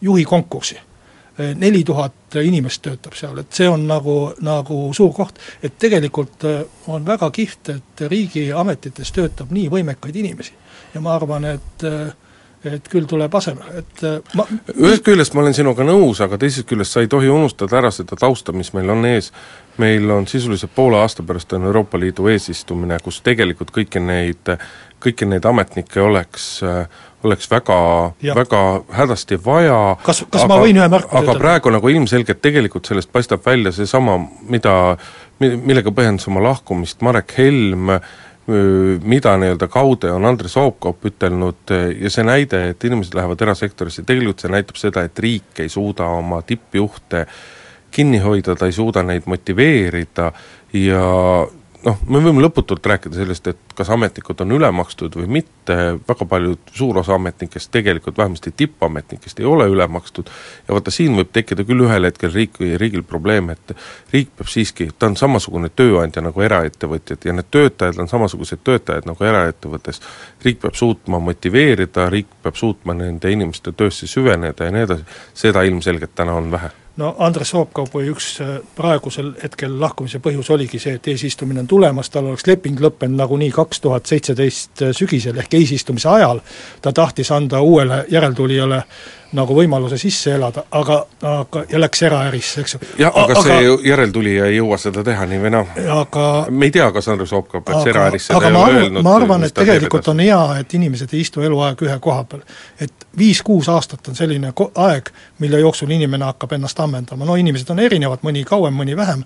[0.00, 0.76] juhi konkursi.
[0.76, 6.46] Äh, neli tuhat inimest töötab seal, et see on nagu, nagu suur koht, et tegelikult
[6.86, 10.52] on väga kihvt, et riigiametites töötab nii võimekaid inimesi.
[10.94, 12.10] ja ma arvan, et äh,
[12.64, 14.44] et küll tuleb asemele, et äh, ma
[14.74, 18.18] ühest küljest ma olen sinuga nõus, aga teisest küljest sa ei tohi unustada ära seda
[18.20, 19.32] tausta, mis meil on ees.
[19.80, 24.50] meil on sisuliselt poole aasta pärast on Euroopa Liidu eesistumine, kus tegelikult kõiki neid,
[25.00, 26.60] kõiki neid ametnikke oleks
[27.24, 27.78] oleks väga,
[28.34, 28.60] väga
[28.96, 31.40] hädasti vaja kas, kas aga, ma võin ühe märkuse aga ütelda?
[31.40, 34.18] praegu nagu ilmselgelt tegelikult sellest paistab välja seesama,
[34.48, 34.74] mida,
[35.40, 38.00] millega põhjendas oma lahkumist Marek Helm äh,,
[38.50, 44.42] mida nii-öelda kaude on Andres Oopkop ütelnud ja see näide, et inimesed lähevad erasektorisse, tegelikult
[44.42, 47.26] see näitab seda, et riik ei suuda oma tippjuhte
[47.90, 50.30] kinni hoida, ta ei suuda neid motiveerida
[50.78, 51.06] ja
[51.84, 55.76] noh, me võime lõputult rääkida sellest, et kas ametnikud on üle makstud või mitte,
[56.08, 60.30] väga paljud, suur osa ametnikest tegelikult, vähemasti tippametnikest, ei ole üle makstud.
[60.68, 63.74] Ja vaata, siin võib tekkida küll ühel hetkel riik, riigil probleem, et
[64.12, 69.08] riik peab siiski, ta on samasugune tööandja nagu eraettevõtjad ja need töötajad on samasugused töötajad
[69.08, 70.02] nagu eraettevõttes,
[70.44, 75.10] riik peab suutma motiveerida, riik peab suutma nende inimeste töösse süveneda ja nii edasi,
[75.46, 80.80] seda ilmselgelt täna on vähe no Andres Soopkaupu üks äh, praegusel hetkel lahkumise põhjus oligi
[80.82, 85.40] see, et eesistumine on tulemas, tal oleks leping lõppenud nagunii kaks tuhat seitseteist äh, sügisel
[85.40, 86.42] ehk eesistumise ajal,
[86.82, 88.82] ta tahtis anda uuele järeltulijale
[89.36, 92.80] nagu võimaluse sisse elada, aga, aga ja läks eraärisse, eks ju.
[92.98, 95.66] jah, aga see aga, järeltulija ei jõua seda teha nii või naa.
[96.00, 99.54] aga me ei tea, kas Andres Opkap läks eraärisse, ei ole öelnud ma arvan, et
[99.54, 102.42] tegelikult on hea, et inimesed ei istu eluaeg ühe koha peal.
[102.80, 107.70] et viis-kuus aastat on selline ko-, aeg, mille jooksul inimene hakkab ennast ammendama, no inimesed
[107.70, 109.24] on erinevad, mõni kauem, mõni vähem,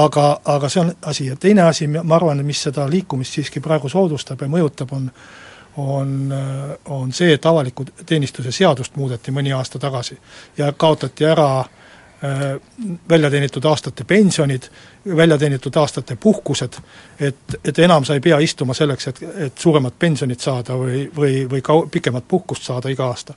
[0.00, 3.92] aga, aga see on asi ja teine asi, ma arvan, mis seda liikumist siiski praegu
[3.92, 5.10] soodustab ja mõjutab, on
[5.76, 6.34] on,
[6.84, 10.18] on see, et avaliku teenistuse seadust muudeti mõni aasta tagasi
[10.58, 12.44] ja kaotati ära äh,
[13.08, 14.68] väljateenitud aastate pensionid,
[15.16, 16.78] väljateenitud aastate puhkused,
[17.20, 21.44] et, et enam sa ei pea istuma selleks, et, et suuremat pensionit saada või, või,
[21.50, 23.34] või kau-, pikemat puhkust saada iga aasta.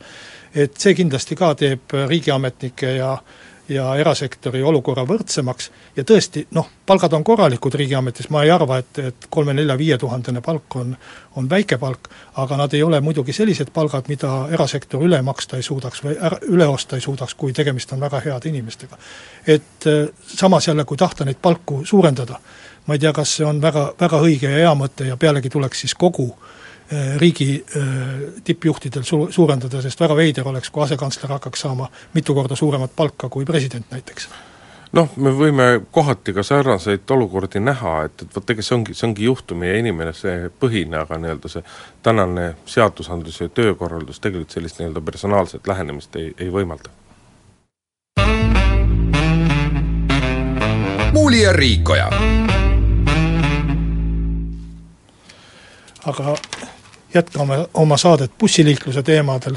[0.56, 6.68] et see kindlasti ka teeb riigiametnike ja äh, ja erasektori olukorra võrdsemaks ja tõesti, noh,
[6.86, 10.94] palgad on korralikud riigiametis, ma ei arva, et, et kolme-nelja-viie tuhandene palk on,
[11.36, 12.10] on väike palk,
[12.44, 16.40] aga nad ei ole muidugi sellised palgad, mida erasektor üle maksta ei suudaks või ära,
[16.48, 18.98] üle osta ei suudaks, kui tegemist on väga heade inimestega.
[19.48, 22.40] et äh, samas jälle, kui tahta neid palku suurendada,
[22.86, 25.86] ma ei tea, kas see on väga, väga õige ja hea mõte ja pealegi tuleks
[25.86, 26.64] siis kogu Äh,
[27.17, 27.86] riigi äh,
[28.43, 33.30] tippjuhtidel su-, suurendada, sest väga veider oleks, kui asekantsler hakkaks saama mitu korda suuremat palka
[33.30, 34.30] kui president näiteks
[34.95, 39.08] noh, me võime kohati ka sarnaseid olukordi näha, et, et vot ega see ongi, see
[39.10, 41.65] ongi juhtumi ja inimese põhine, aga nii-öelda see
[42.06, 46.93] tänane seadusandlus ja töökorraldus tegelikult sellist nii-öelda personaalset lähenemist ei, ei võimalda.
[51.17, 52.10] muuli ja Riikoja.
[56.08, 56.36] aga
[57.13, 59.56] jätkame oma saadet bussiliikluse teemadel.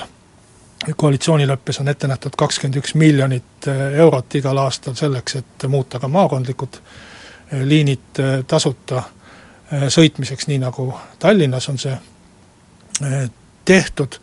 [0.97, 6.09] koalitsioonileppes on ette nähtud kakskümmend üks miljonit eh, eurot igal aastal selleks, et muuta ka
[6.09, 9.03] maakondlikud eh, liinid eh, tasuta
[9.71, 11.93] sõitmiseks, nii nagu Tallinnas on see
[13.65, 14.17] tehtud.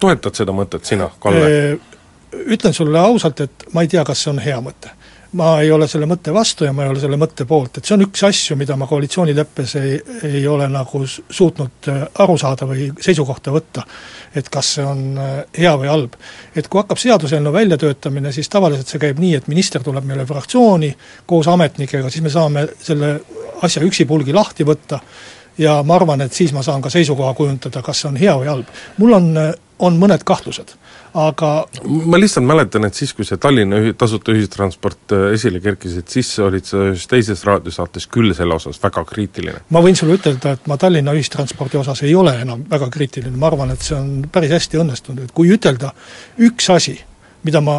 [0.00, 1.78] toetad seda mõtet sina, Kalle?
[2.34, 4.90] Ütlen sulle ausalt, et ma ei tea, kas see on hea mõte
[5.34, 7.96] ma ei ole selle mõtte vastu ja ma ei ole selle mõtte poolt, et see
[7.96, 9.96] on üks asju, mida ma koalitsioonileppes ei,
[10.30, 13.84] ei ole nagu suutnud äh, aru saada või seisukohta võtta.
[14.34, 16.16] et kas see on äh, hea või halb.
[16.54, 20.94] et kui hakkab seaduseelnõu väljatöötamine, siis tavaliselt see käib nii, et minister tuleb meile fraktsiooni
[21.26, 23.16] koos ametnikega, siis me saame selle
[23.62, 25.00] asja üksipulgi lahti võtta
[25.58, 28.50] ja ma arvan, et siis ma saan ka seisukoha kujundada, kas see on hea või
[28.50, 28.70] halb.
[28.98, 30.76] mul on, äh, on mõned kahtlused
[31.14, 31.50] aga
[31.86, 36.10] ma lihtsalt mäletan, et siis, kui see Tallinna ühi-, tasuta ühistransport äh, esile kerkis, et
[36.10, 39.62] siis olid sa ühes teises raadiosaates küll selle osas väga kriitiline.
[39.70, 43.52] ma võin sulle ütelda, et ma Tallinna ühistranspordi osas ei ole enam väga kriitiline, ma
[43.52, 45.94] arvan, et see on päris hästi õnnestunud, et kui ütelda
[46.42, 46.98] üks asi,
[47.46, 47.78] mida ma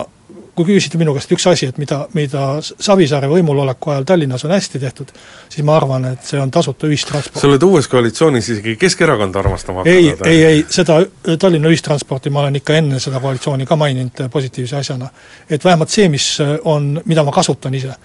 [0.55, 4.79] kui küsite minu käest üks asi, et mida, mida Savisaare võimuloleku ajal Tallinnas on hästi
[4.79, 5.11] tehtud,
[5.51, 7.41] siis ma arvan, et see on tasuta ühistransport.
[7.41, 11.01] sa oled uues koalitsioonis isegi Keskerakonda armastama ei, ei, ei, seda
[11.39, 15.09] Tallinna ühistransporti ma olen ikka enne seda koalitsiooni ka maininud positiivse asjana.
[15.49, 16.29] et vähemalt see, mis
[16.63, 17.95] on, mida ma kasutan ise,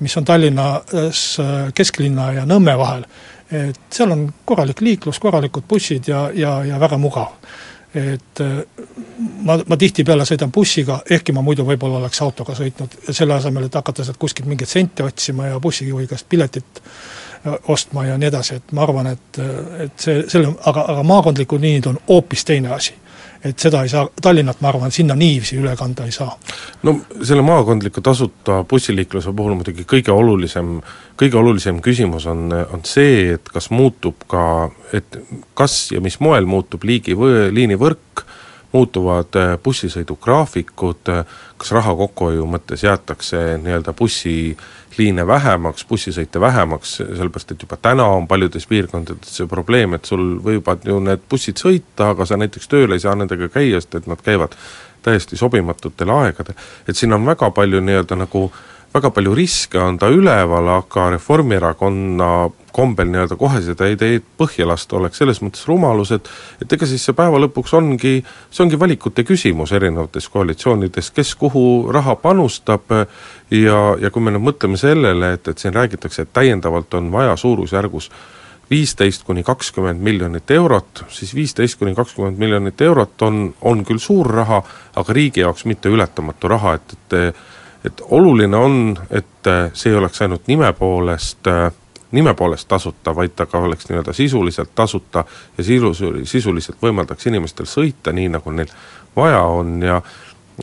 [0.00, 1.24] mis on Tallinnas
[1.74, 3.04] kesklinna ja Nõmme vahel,
[3.52, 7.36] et seal on korralik liiklus, korralikud bussid ja, ja, ja väga mugav.
[7.94, 8.40] Et
[9.44, 13.78] ma, ma tihtipeale sõidan bussiga, ehkki ma muidu võib-olla oleks autoga sõitnud, selle asemel, et
[13.80, 16.82] hakata sealt kuskilt mingeid sente otsima ja bussijuhi käest piletit
[17.68, 19.40] ostma ja nii edasi, et ma arvan, et,
[19.84, 22.96] et see, selle, aga, aga maakondlikud liinid on hoopis teine asi
[23.44, 26.32] et seda ei saa, Tallinnat ma arvan, sinna niiviisi üle kanda ei saa.
[26.82, 30.78] no selle maakondliku tasuta bussiliikluse puhul muidugi kõige olulisem,
[31.18, 35.20] kõige olulisem küsimus on, on see, et kas muutub ka, et
[35.58, 38.24] kas ja mis moel muutub liigi või liinivõrk,
[38.72, 41.12] muutuvad äh, bussisõidugraafikud,
[41.58, 48.28] kas raha kokkuhoiu mõttes jäetakse nii-öelda bussiliine vähemaks, bussisõite vähemaks, sellepärast et juba täna on
[48.28, 52.92] paljudes piirkondades see probleem, et sul võivad ju need bussid sõita, aga sa näiteks tööl
[52.92, 54.56] ei saa nendega käia, sest et nad käivad
[55.02, 56.54] täiesti sobimatutel aegadel.
[56.88, 58.50] et siin on väga palju nii-öelda nagu
[58.94, 62.30] väga palju riske on ta üleval, aga Reformierakonna
[62.72, 66.30] kombel nii-öelda kohe seda ideed põhja lasta oleks selles mõttes rumalus, et
[66.62, 68.14] et ega siis see päeva lõpuks ongi,
[68.50, 72.88] see ongi valikute küsimus erinevates koalitsioonides, kes kuhu raha panustab.
[73.50, 77.36] Ja, ja kui me nüüd mõtleme sellele, et, et siin räägitakse, et täiendavalt on vaja
[77.36, 78.10] suurusjärgus
[78.70, 84.28] viisteist kuni kakskümmend miljonit eurot, siis viisteist kuni kakskümmend miljonit eurot on, on küll suur
[84.28, 84.60] raha,
[85.00, 87.47] aga riigi jaoks mitte ületamatu raha, et, et
[87.84, 91.68] et oluline on, et see ei oleks ainult nime poolest äh,
[92.12, 95.24] nime poolest tasuta, vaid ta ka oleks nii-öelda sisuliselt tasuta
[95.58, 98.72] ja sisus, sisuliselt võimaldaks inimestel sõita nii, nagu neil
[99.16, 100.02] vaja on ja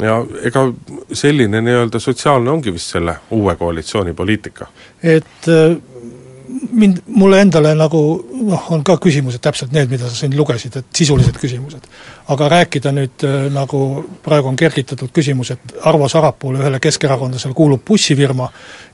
[0.01, 0.65] ja ega
[1.13, 4.67] selline nii-öelda sotsiaalne ongi vist selle uue koalitsiooni poliitika?
[5.03, 5.77] et äh,
[6.71, 8.01] mind, mulle endale nagu
[8.49, 11.87] noh, on ka küsimused täpselt need, mida sa siin lugesid, et sisulised küsimused.
[12.27, 13.79] Aga rääkida nüüd äh, nagu
[14.25, 18.49] praegu on kergitatud küsimus, et Arvo Sarapuule, ühele keskerakondlasele kuulub bussifirma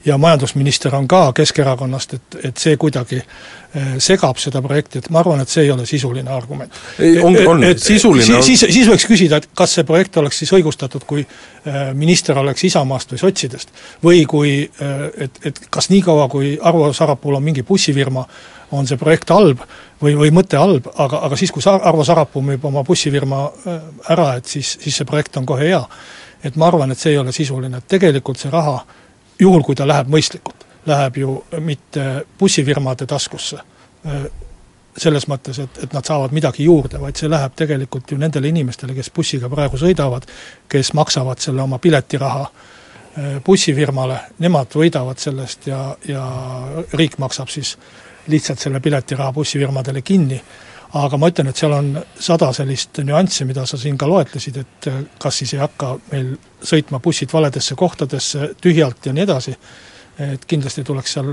[0.06, 5.24] ja majandusminister on ka Keskerakonnast, et, et see kuidagi äh, segab seda projekti, et ma
[5.24, 6.76] arvan, et see ei ole sisuline argument.
[7.24, 10.52] on, on, sisuline si, on siis, siis võiks küsida, et kas see projekt oleks siis
[10.60, 13.72] õigustatud, kui äh, minister oleks Isamaast või sotsidest,
[14.04, 18.26] või kui et, et kas niikaua, kui Arvo Sarapuul on mingi bussifirma,
[18.72, 19.62] on see projekt halb
[20.02, 23.80] või, või mõte halb, aga, aga siis, kui Sa-, Arvo Sarapuu müüb oma bussifirma äh,
[24.16, 25.82] ära, et siis, siis see projekt on kohe hea.
[26.44, 28.80] et ma arvan, et see ei ole sisuline, et tegelikult see raha,
[29.40, 33.62] juhul kui ta läheb mõistlikult, läheb ju mitte bussifirmade taskusse,
[34.06, 34.26] äh,
[34.98, 38.96] selles mõttes, et, et nad saavad midagi juurde, vaid see läheb tegelikult ju nendele inimestele,
[38.98, 40.26] kes bussiga praegu sõidavad,
[40.72, 42.72] kes maksavad selle oma piletiraha äh,
[43.46, 46.26] bussifirmale, nemad võidavad sellest ja, ja
[46.98, 47.76] riik maksab siis
[48.28, 50.40] lihtsalt selle piletiraha bussifirmadele kinni,
[51.00, 54.90] aga ma ütlen, et seal on sada sellist nüanssi, mida sa siin ka loetlesid, et
[55.22, 56.34] kas siis ei hakka meil
[56.68, 59.56] sõitma bussid valedesse kohtadesse tühjalt ja nii edasi,
[60.20, 61.32] et kindlasti tuleks seal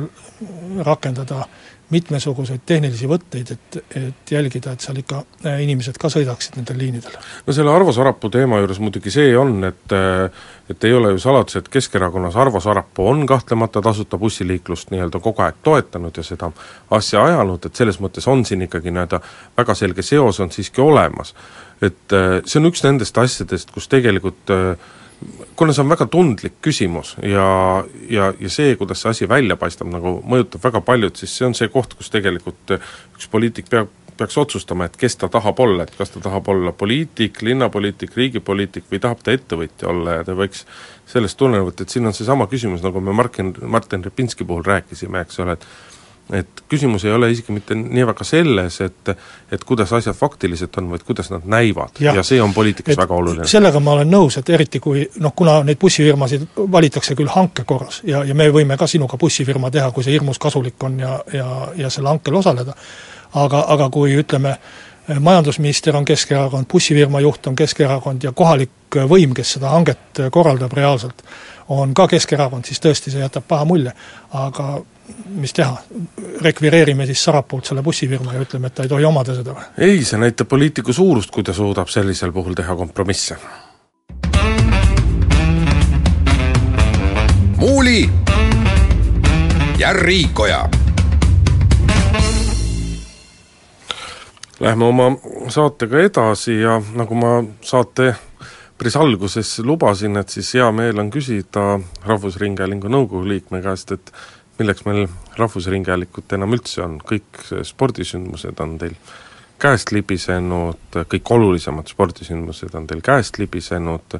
[0.86, 1.42] rakendada
[1.90, 7.14] mitmesuguseid tehnilisi võtteid, et, et jälgida, et seal ikka äh, inimesed ka sõidaksid nendel liinidel.
[7.46, 10.28] no selle Arvo Sarapuu teema juures muidugi see on, et äh,
[10.68, 15.42] et ei ole ju saladus, et Keskerakonnas Arvo Sarapuu on kahtlemata tasuta bussiliiklust nii-öelda kogu
[15.42, 16.50] aeg toetanud ja seda
[16.90, 19.22] asja ajanud, et selles mõttes on siin ikkagi nii-öelda
[19.56, 21.34] väga selge seos on siiski olemas.
[21.82, 24.76] et äh, see on üks nendest asjadest, kus tegelikult äh,
[25.56, 27.46] kuna see on väga tundlik küsimus ja,
[28.10, 31.56] ja, ja see, kuidas see asi välja paistab, nagu mõjutab väga paljud, siis see on
[31.58, 35.94] see koht, kus tegelikult üks poliitik peab, peaks otsustama, et kes ta tahab olla, et
[35.98, 40.64] kas ta tahab olla poliitik, linnapoliitik, riigipoliitik või tahab ta ettevõtja olla ja ta võiks
[41.08, 45.42] sellest tulenevalt, et siin on seesama küsimus, nagu me Martin, Martin Repinski puhul rääkisime, eks
[45.44, 45.66] ole, et
[46.32, 49.12] et küsimus ei ole isegi mitte nii väga selles, et
[49.52, 53.14] et kuidas asjad faktiliselt on, vaid kuidas nad näivad ja, ja see on poliitikas väga
[53.14, 53.46] oluline.
[53.48, 58.02] sellega ma olen nõus, et eriti kui noh, kuna neid bussifirmasid valitakse küll hanke korras
[58.04, 61.48] ja, ja me võime ka sinuga bussifirma teha, kui see hirmus kasulik on ja, ja,
[61.76, 62.76] ja selle hankel osaleda,
[63.34, 64.58] aga, aga kui ütleme,
[65.20, 71.24] majandusminister on Keskerakond, bussifirma juht on Keskerakond ja kohalik võim, kes seda hanget korraldab reaalselt,
[71.72, 73.92] on ka Keskerakond, siis tõesti see jätab paha mulje.
[74.32, 74.68] aga
[75.38, 75.76] mis teha,
[76.42, 79.64] rekvireerime siis Sarapuult selle bussifirma ja ütleme, et ta ei tohi omada seda või?
[79.88, 83.38] ei, see näitab poliitiku suurust, kui ta suudab sellisel puhul teha kompromisse.
[87.58, 88.10] muuli
[89.78, 90.68] ja Riikoja.
[94.60, 95.12] Lähme oma
[95.48, 98.14] saatega edasi ja nagu ma saate
[98.78, 104.12] päris alguses lubasin, et siis hea meel on küsida Rahvusringhäälingu nõukogu liikme käest, et
[104.58, 105.06] milleks meil
[105.38, 108.96] Rahvusringhäälingut enam üldse on, kõik spordisündmused on teil
[109.58, 114.18] käest libisenud, kõik olulisemad spordisündmused on teil käest libisenud.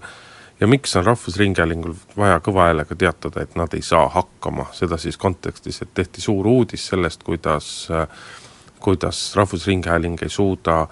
[0.61, 5.17] Ja miks on Rahvusringhäälingul vaja kõva häälega teatada, et nad ei saa hakkama, seda siis
[5.17, 7.89] kontekstis, et tehti suur uudis sellest, kuidas
[8.79, 10.87] kuidas Rahvusringhääling ei suuda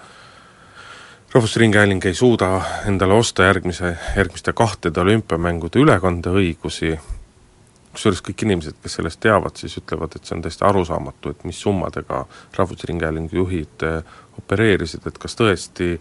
[1.36, 6.94] rahvusringhääling ei suuda endale osta järgmise, järgmiste kahtede olümpiamängude ülekandeõigusi,
[7.96, 11.60] kusjuures kõik inimesed, kes sellest teavad, siis ütlevad, et see on täiesti arusaamatu, et mis
[11.64, 12.24] summadega
[12.56, 15.94] Rahvusringhäälingu juhid eh, opereerisid, et kas tõesti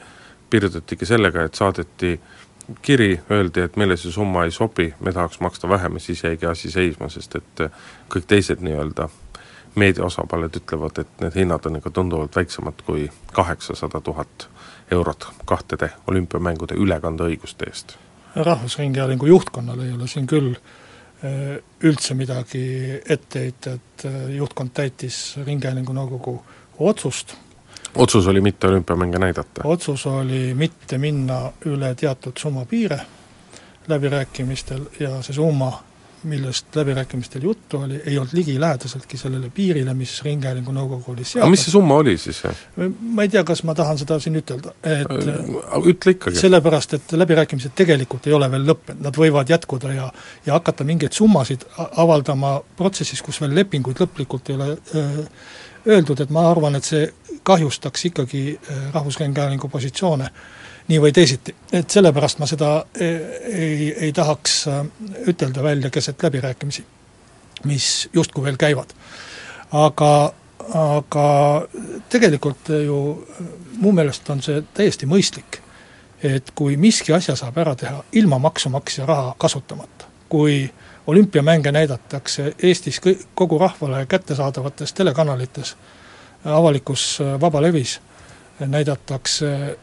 [0.51, 2.17] piirdutigi sellega, et saadeti
[2.83, 6.49] kiri, öeldi, et meile see summa ei sobi, me tahaks maksta vähem ja siis jäigi
[6.49, 9.09] asi seisma, sest et eh, kõik teised nii-öelda
[9.79, 14.49] meedia osapooled ütlevad, et need hinnad on ikka tunduvalt väiksemad kui kaheksasada tuhat
[14.91, 17.97] eurot kahtede olümpiamängude ülekandeõiguste eest.
[18.35, 20.84] rahvusringhäälingu juhtkonnal ei ole siin küll eh,
[21.83, 22.65] üldse midagi
[23.09, 26.37] ette heita, et eh, juhtkond täitis Ringhäälingu nõukogu
[26.79, 27.35] otsust.
[27.95, 29.61] otsus oli mitte olümpiamänge näidata?
[29.63, 32.99] otsus oli mitte minna üle teatud summa piire
[33.87, 35.71] läbirääkimistel ja see summa
[36.25, 41.45] millest läbirääkimistel juttu oli, ei olnud ligilähedaseltki sellele piirile, mis Ringhäälingu nõukogu oli seadnud.
[41.45, 42.41] aga mis see summa oli siis?
[42.75, 46.39] ma ei tea, kas ma tahan seda siin ütelda, et äh, ütle ikkagi.
[46.39, 50.09] sellepärast, et läbirääkimised tegelikult ei ole veel lõppenud, nad võivad jätkuda ja
[50.45, 55.25] ja hakata mingeid summasid avaldama protsessis, kus veel lepinguid lõplikult ei ole öö,
[55.87, 57.07] öeldud, et ma arvan, et see
[57.45, 58.59] kahjustaks ikkagi
[58.93, 60.29] Rahvusringhäälingu positsioone
[60.87, 61.55] nii või teisiti.
[61.73, 63.15] et sellepärast ma seda ei,
[63.51, 64.85] ei, ei tahaks äh,
[65.27, 66.85] ütelda välja keset läbirääkimisi,
[67.63, 68.93] mis justkui veel käivad.
[69.71, 70.33] aga,
[70.73, 71.27] aga
[72.09, 73.27] tegelikult ju
[73.77, 75.59] mu meelest on see täiesti mõistlik,
[76.23, 80.69] et kui miski asja saab ära teha ilma maksumaksja raha kasutamata, kui
[81.07, 85.75] olümpiamänge näidatakse Eestis kõik, kogu rahvale kättesaadavates telekanalites,
[86.45, 87.99] avalikus äh, vabalevis,
[88.59, 89.77] näidatakse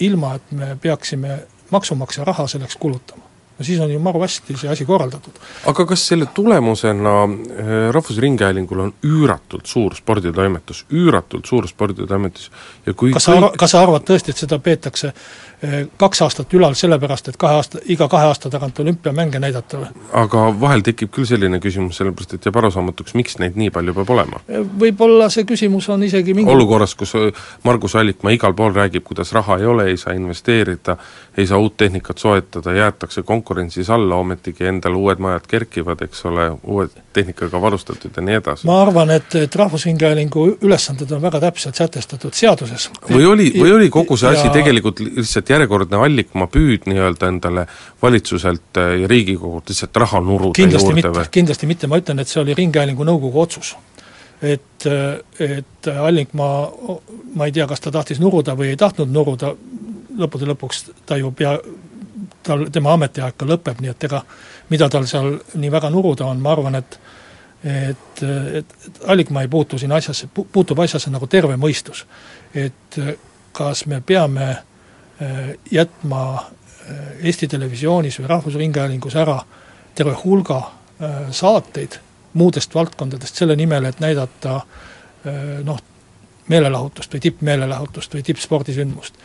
[0.00, 3.22] ilma, et me peaksime maksumaksja raha selleks kulutama.
[3.58, 5.38] no siis on ju maru hästi see asi korraldatud.
[5.66, 12.50] aga kas selle tulemusena eh, Rahvusringhäälingul on üüratult suur sporditoimetus, üüratult suur sporditoimetus
[12.86, 13.42] ja kui kas sa kõik...
[13.42, 15.12] arva-, kas sa arvad tõesti, et seda peetakse
[15.98, 19.88] kaks aastat ülal sellepärast, et kahe aasta, iga kahe aasta tagant olümpiamänge näidata või?
[20.20, 24.12] aga vahel tekib küll selline küsimus, sellepärast et jääb arusaamatuks, miks neid nii palju peab
[24.14, 24.38] olema?
[24.46, 27.16] Eh, võib-olla see küsimus on isegi mingi olukorras, kus
[27.66, 30.94] Margus Allikmaa igal pool räägib, kuidas raha ei ole, ei saa investeerida,
[31.36, 36.52] ei saa uut tehnikat soetada, jäetakse konkurentsis alla, ometigi endal uued majad kerkivad, eks ole,
[36.62, 38.66] uue tehnikaga varustatud ja nii edasi.
[38.66, 42.90] ma arvan, et, et Rahvusringhäälingu ülesanded on väga täpselt sätestatud seaduses.
[43.10, 44.54] või oli, või oli kogu see asi ja...
[44.54, 47.66] tegelikult lihtsalt järjekordne Allikmaa püüd nii-öelda endale
[48.02, 52.42] valitsuselt ja Riigikogult lihtsalt raha nuruda kindlasti juurde mitte, kindlasti mitte, ma ütlen, et see
[52.42, 53.74] oli Ringhäälingu nõukogu otsus.
[54.42, 54.86] Et,
[55.42, 56.58] et Allikmaa,
[57.34, 59.50] ma ei tea, kas ta tahtis nuruda või ei tahtnud nuruda,
[60.18, 61.56] lõppude lõpuks ta ju pea,
[62.46, 64.22] tal, tema ametiaeg ka lõpeb, nii et ega
[64.70, 67.00] mida tal seal nii väga nuruda on, ma arvan, et
[67.64, 72.04] et, et, et Allikmaa ei puutu siin asjasse, puutub asjasse nagu terve mõistus.
[72.54, 72.98] et
[73.52, 74.58] kas me peame eh,
[75.70, 79.40] jätma eh, Eesti Televisioonis või Rahvusringhäälingus ära
[79.94, 81.98] terve hulga eh, saateid
[82.38, 84.60] muudest valdkondadest selle nimel, et näidata
[85.64, 85.78] noh,
[86.48, 89.16] meelelahutust või tippmeelelahutust või tippspordisündmust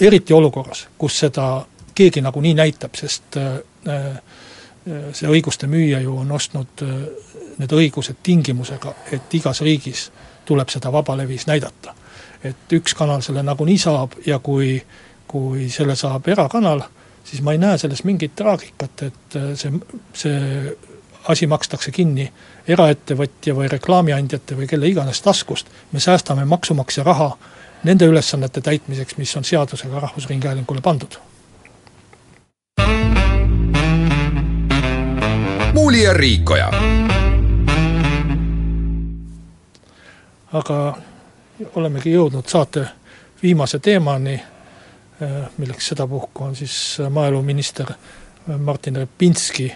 [0.00, 4.20] eriti olukorras, kus seda keegi nagunii näitab, sest äh, äh,
[5.12, 6.96] see õiguste müüja ju on ostnud äh,
[7.60, 10.08] need õigused tingimusega, et igas riigis
[10.48, 11.94] tuleb seda vabalevis näidata.
[12.44, 14.78] et üks kanal selle nagunii saab ja kui,
[15.30, 16.82] kui selle saab erakanal,
[17.24, 19.72] siis ma ei näe selles mingit traagikat, et see,
[20.14, 20.76] see
[21.30, 22.26] asi makstakse kinni
[22.68, 27.30] eraettevõtja või reklaamiandjate või kelle iganes taskust, me säästame maksumaksja raha
[27.84, 31.20] nende ülesannete täitmiseks, mis on seadusega Rahvusringhäälingule pandud.
[35.74, 36.70] muuli ja Riikoja.
[40.52, 40.98] aga
[41.74, 42.84] olemegi jõudnud saate
[43.42, 44.40] viimase teemani,
[45.58, 47.92] milleks sedapuhku on siis maaeluminister
[48.58, 49.66] Martin Repinski.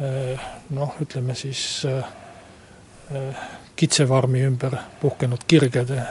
[0.00, 0.40] Eh,
[0.70, 3.36] noh, ütleme siis eh,
[3.76, 6.02] kitsefarmi ümber puhkenud kirgede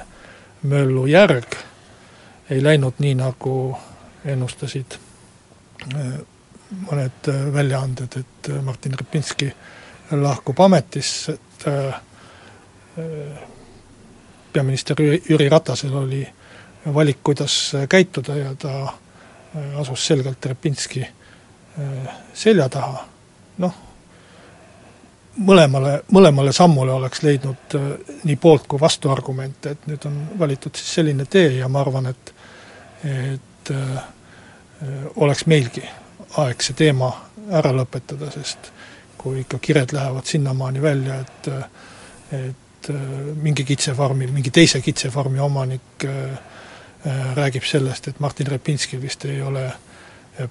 [0.63, 1.55] möllu järg
[2.49, 3.53] ei läinud nii, nagu
[4.25, 4.97] ennustasid
[6.87, 9.49] mõned väljaanded, et Martin Repinski
[10.11, 11.67] lahkub ametisse, et
[14.53, 14.95] peaminister
[15.29, 16.23] Jüri Ratasel oli
[16.93, 18.93] valik, kuidas käituda ja ta
[19.79, 21.07] asus selgelt Repinski
[22.33, 23.03] selja taha,
[23.61, 23.73] noh,
[25.37, 27.77] mõlemale, mõlemale sammule oleks leidnud
[28.23, 32.33] nii poolt- kui vastuargumente, et nüüd on valitud siis selline tee ja ma arvan, et
[33.05, 33.71] et
[35.15, 35.83] oleks meilgi
[36.37, 37.11] aeg see teema
[37.51, 38.71] ära lõpetada, sest
[39.17, 41.49] kui ikka kired lähevad sinnamaani välja, et
[42.31, 42.89] et
[43.41, 46.05] mingi kitsefarmi, mingi teise kitsefarmi omanik
[47.35, 49.67] räägib sellest, et Martin Repinskil vist ei ole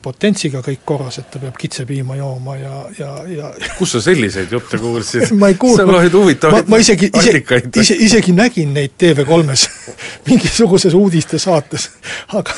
[0.03, 4.80] potentsiga kõik korras, et ta peab kitsepiima jooma ja, ja, ja kus sa selliseid jutte
[4.82, 5.30] kuulsid?
[5.40, 6.12] ma ei kuulnud.
[6.12, 7.42] huvitavaid ma, ma isegi, ise,
[7.82, 9.68] ise, isegi nägin neid TV3-s
[10.28, 11.90] mingisuguses uudistesaates,
[12.34, 12.57] aga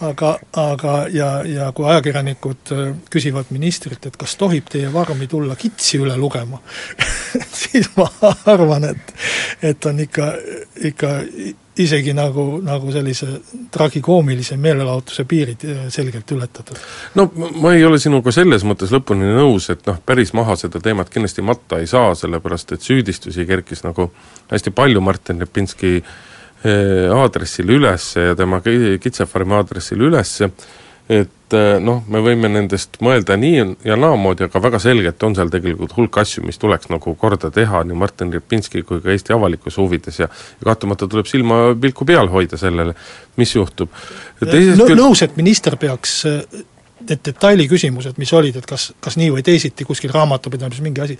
[0.00, 5.56] aga, aga ja, ja kui ajakirjanikud äh, küsivad ministrilt, et kas tohib teie vormi tulla
[5.60, 6.60] kitsi üle lugema
[7.62, 8.08] siis ma
[8.48, 9.16] arvan, et
[9.70, 10.30] et on ikka,
[10.90, 11.10] ikka
[11.80, 13.28] isegi nagu, nagu sellise
[13.72, 16.80] tragikoomilise meelelahutuse piirid äh, selgelt ületatud.
[17.14, 17.28] no
[17.60, 21.44] ma ei ole sinuga selles mõttes lõpuni nõus, et noh, päris maha seda teemat kindlasti
[21.44, 24.10] matta ei saa, sellepärast et süüdistusi kerkis nagu
[24.50, 26.18] hästi palju Martin Repinski äh,
[26.64, 30.34] aadressile üles ja tema kitsefarmi aadressile üles,
[31.10, 35.50] et eh, noh, me võime nendest mõelda nii ja naamoodi, aga väga selgelt on seal
[35.50, 39.82] tegelikult hulk asju, mis tuleks nagu korda teha nii Martin Repinski kui ka Eesti avalikkuse
[39.82, 42.94] huvides ja ja kahtlemata tuleb silmapilku peal hoida sellele,
[43.40, 43.90] mis juhtub.
[44.44, 46.20] Nõus, et minister peaks
[47.08, 51.16] need detaili küsimused, mis olid, et kas, kas nii või teisiti kuskil raamatupidamises mingi asi,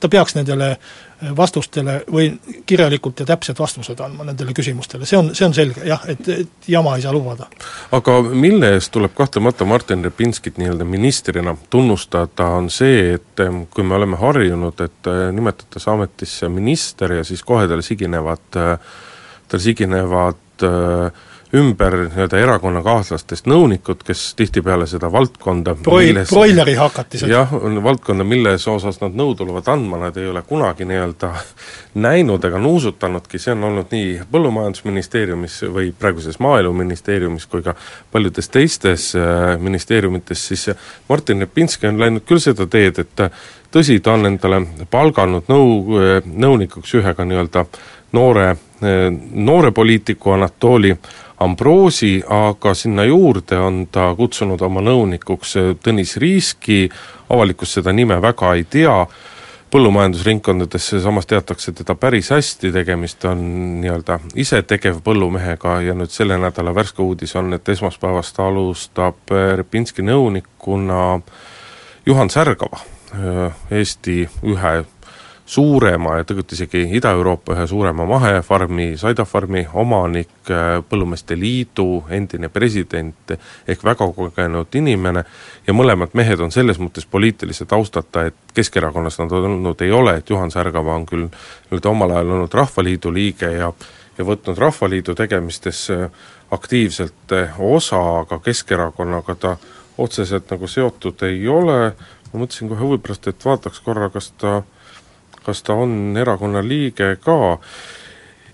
[0.00, 2.28] ta peaks nendele äh, vastustele või
[2.66, 6.68] kirjalikult ja täpsed vastused andma nendele küsimustele, see on, see on selge jah, et, et
[6.68, 7.48] jama ei saa lubada.
[7.92, 13.84] aga mille eest tuleb kahtlemata Martin Repinskit nii-öelda ministrina tunnustada, on see, et ähm, kui
[13.84, 20.66] me oleme harjunud, et äh, nimetatakse ametisse minister ja siis kohe tal siginevad, tal siginevad
[20.66, 21.24] äh,
[21.54, 27.30] ümber nii-öelda erakonnakaaslastest nõunikud, kes tihtipeale seda valdkonda Broi-, broileri hakatised.
[27.30, 31.30] jah, on valdkonda, milles osas nad nõu tulevad andma, nad ei ole kunagi nii-öelda
[32.04, 37.76] näinud ega nuusutanudki, see on olnud nii Põllumajandusministeeriumis või praeguses Maaeluministeeriumis kui ka
[38.12, 40.70] paljudes teistes äh, ministeeriumites, siis
[41.08, 43.26] Martin Repinski on läinud küll seda teed, et
[43.74, 47.64] tõsi, ta on endale palganud nõu, nõunikuks ühe ka nii-öelda
[48.14, 48.54] noore,
[49.34, 50.94] noore poliitiku Anatoli
[51.40, 56.84] Ambrosi, aga sinna juurde on ta kutsunud oma nõunikuks Tõnis Riiski,
[57.34, 58.94] avalikkus seda nime väga ei tea,
[59.74, 63.40] põllumajandusringkondades samas teatakse teda päris hästi, tegemist on
[63.82, 71.00] nii-öelda isetegev põllumehega ja nüüd selle nädala värske uudis on, et esmaspäevast alustab Repinski nõunikuna
[72.06, 72.78] Juhan Särgava,
[73.70, 74.74] Eesti ühe
[75.46, 82.48] suurema ja tegelikult isegi Ida-Euroopa ühe suurema mahefarmi, Saida farmi omanik, äh, Põllumeeste Liidu endine
[82.48, 83.34] president
[83.68, 85.24] ehk väga kogenud inimene.
[85.66, 90.30] Ja mõlemad mehed on selles mõttes poliitilise taustata, et Keskerakonnas nad olnud ei ole, et
[90.30, 93.72] Juhan Särgava on küll nii-öelda omal ajal olnud Rahvaliidu liige ja
[94.18, 96.10] ja võtnud Rahvaliidu tegemistesse
[96.54, 99.56] aktiivselt äh, osa, aga Keskerakonnaga ta
[99.98, 101.94] otseselt nagu seotud ei ole,
[102.32, 104.62] ma mõtlesin kohe huvi pärast, et vaataks korra, kas ta
[105.44, 107.58] kas ta on erakonna liige ka,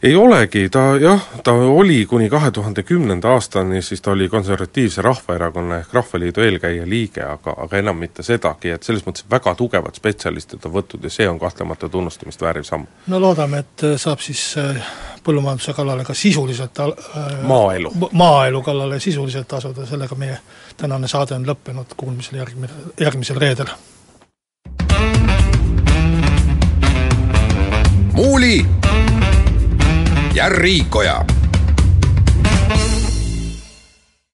[0.02, 5.02] ei olegi, ta jah, ta oli kuni kahe tuhande kümnenda aastani, siis ta oli Konservatiivse
[5.02, 10.00] Rahvaerakonna ehk Rahvaliidu eelkäija liige, aga, aga enam mitte sedagi, et selles mõttes väga tugevad
[10.00, 12.88] spetsialistid on võtnud ja see on kahtlemata tunnustamist vääriv samm.
[13.06, 14.80] no loodame, et äh, saab siis äh,
[15.24, 17.92] põllumajanduse kallale ka sisuliselt äh, maaelu.
[18.12, 20.40] maaelu kallale sisuliselt asuda, sellega meie
[20.80, 23.76] tänane saade on lõppenud, kuulmisel järgmine, järgmisel reedel
[28.20, 28.66] Muuli
[30.34, 31.24] ja Riikoja